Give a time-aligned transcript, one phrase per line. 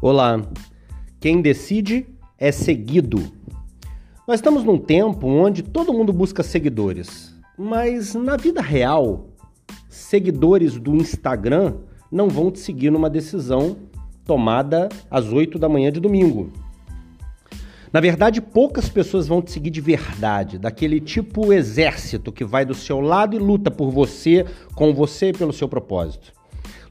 [0.00, 0.40] Olá,
[1.18, 2.06] quem decide
[2.38, 3.32] é seguido.
[4.28, 9.26] Nós estamos num tempo onde todo mundo busca seguidores, mas na vida real,
[9.88, 11.78] seguidores do Instagram
[12.12, 13.76] não vão te seguir numa decisão
[14.24, 16.52] tomada às 8 da manhã de domingo.
[17.92, 22.74] Na verdade, poucas pessoas vão te seguir de verdade, daquele tipo exército que vai do
[22.74, 26.32] seu lado e luta por você, com você pelo seu propósito.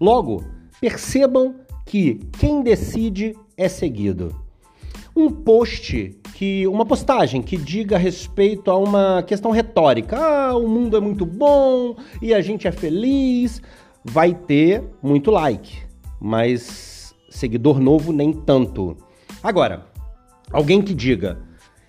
[0.00, 0.44] Logo,
[0.80, 1.54] percebam
[1.86, 4.34] que quem decide é seguido.
[5.14, 10.68] Um post que uma postagem que diga a respeito a uma questão retórica, ah, o
[10.68, 13.62] mundo é muito bom e a gente é feliz,
[14.04, 15.78] vai ter muito like,
[16.20, 18.96] mas seguidor novo nem tanto.
[19.42, 19.86] Agora,
[20.52, 21.38] alguém que diga: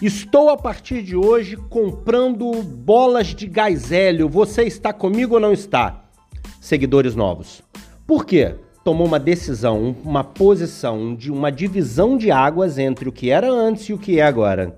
[0.00, 4.28] Estou a partir de hoje comprando bolas de gás hélio.
[4.28, 6.04] Você está comigo ou não está?
[6.60, 7.62] Seguidores novos.
[8.06, 8.54] Por quê?
[8.88, 13.84] Tomou uma decisão, uma posição de uma divisão de águas entre o que era antes
[13.90, 14.74] e o que é agora.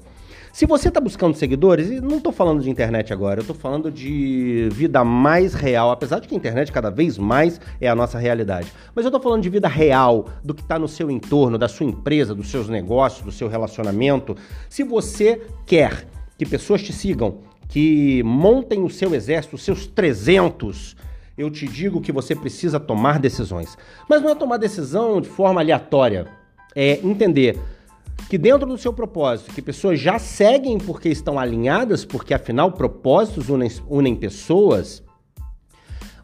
[0.52, 3.88] Se você está buscando seguidores, e não estou falando de internet agora, eu estou falando
[3.88, 8.18] de vida mais real, apesar de que a internet cada vez mais é a nossa
[8.18, 8.72] realidade.
[8.96, 11.86] Mas eu estou falando de vida real, do que está no seu entorno, da sua
[11.86, 14.36] empresa, dos seus negócios, do seu relacionamento.
[14.68, 16.04] Se você quer
[16.36, 20.96] que pessoas te sigam, que montem o seu exército, os seus 300
[21.40, 23.76] eu te digo que você precisa tomar decisões.
[24.08, 26.28] Mas não é tomar decisão de forma aleatória.
[26.74, 27.58] É entender
[28.28, 33.48] que dentro do seu propósito, que pessoas já seguem porque estão alinhadas, porque afinal propósitos
[33.48, 35.02] unem, unem pessoas,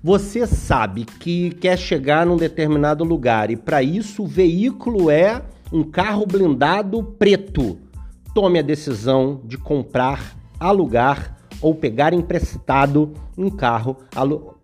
[0.03, 5.83] você sabe que quer chegar num determinado lugar e para isso o veículo é um
[5.83, 7.78] carro blindado preto.
[8.34, 13.97] Tome a decisão de comprar, alugar ou pegar emprestado um carro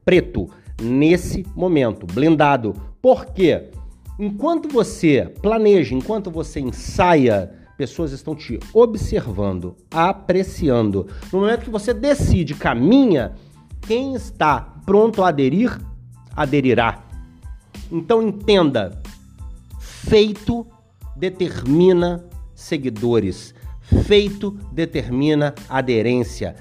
[0.05, 0.49] preto
[0.81, 2.75] nesse momento, blindado.
[3.01, 3.71] Por quê?
[4.19, 11.09] Enquanto você planeja, enquanto você ensaia, pessoas estão te observando, apreciando.
[11.33, 13.33] No momento que você decide, caminha,
[13.81, 15.81] quem está pronto a aderir,
[16.37, 17.05] aderirá.
[17.91, 19.03] Então entenda:
[19.81, 20.67] feito
[21.17, 23.55] determina seguidores,
[24.05, 26.55] feito determina aderência,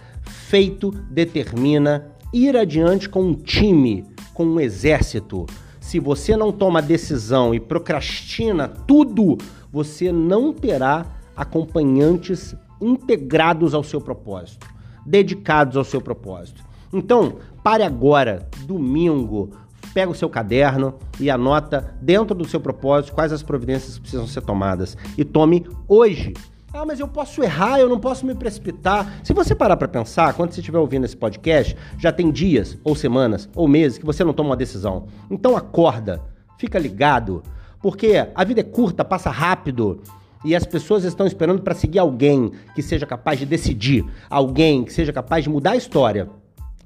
[0.52, 5.46] feito determina ir adiante com um time, com um exército.
[5.80, 9.38] Se você não toma decisão e procrastina tudo,
[9.72, 11.06] você não terá
[11.38, 14.68] acompanhantes integrados ao seu propósito,
[15.06, 16.62] dedicados ao seu propósito.
[16.92, 19.52] Então, pare agora, domingo,
[19.94, 24.42] pega o seu caderno e anota dentro do seu propósito quais as providências precisam ser
[24.42, 26.34] tomadas e tome hoje
[26.74, 29.20] ah, mas eu posso errar, eu não posso me precipitar.
[29.24, 32.96] Se você parar para pensar, quando você estiver ouvindo esse podcast, já tem dias, ou
[32.96, 35.08] semanas, ou meses que você não toma uma decisão.
[35.30, 36.22] Então acorda,
[36.58, 37.44] fica ligado,
[37.82, 40.02] porque a vida é curta, passa rápido.
[40.46, 44.94] E as pessoas estão esperando para seguir alguém que seja capaz de decidir, alguém que
[44.94, 46.30] seja capaz de mudar a história.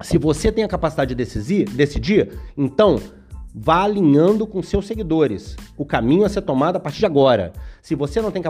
[0.02, 3.00] Se você tem a capacidade de decidir, decidir então
[3.58, 5.56] vá alinhando com seus seguidores.
[5.78, 7.54] O caminho a ser tomado a partir de agora.
[7.82, 8.44] Se você não tem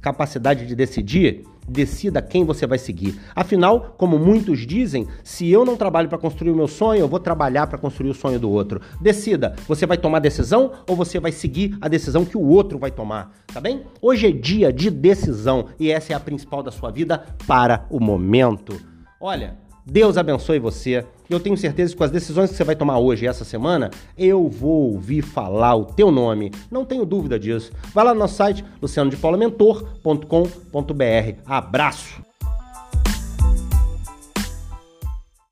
[0.00, 3.20] capacidade de decidir, decida quem você vai seguir.
[3.34, 7.20] Afinal, como muitos dizem, se eu não trabalho para construir o meu sonho, eu vou
[7.20, 8.80] trabalhar para construir o sonho do outro.
[9.00, 12.90] Decida, você vai tomar decisão ou você vai seguir a decisão que o outro vai
[12.90, 13.84] tomar, tá bem?
[14.02, 18.00] Hoje é dia de decisão e essa é a principal da sua vida para o
[18.00, 18.80] momento.
[19.20, 21.04] Olha, Deus abençoe você.
[21.28, 23.90] Eu tenho certeza que com as decisões que você vai tomar hoje e essa semana,
[24.16, 26.50] eu vou ouvir falar o teu nome.
[26.70, 27.72] Não tenho dúvida disso.
[27.94, 31.40] Vai lá no nosso site lucianodepaulamentor.com.br.
[31.46, 32.29] Abraço!